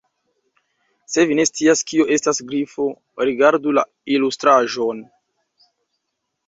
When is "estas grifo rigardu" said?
2.17-3.75